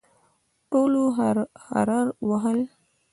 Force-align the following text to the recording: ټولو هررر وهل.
ټولو 0.69 1.03
هررر 1.17 2.07
وهل. 2.29 2.59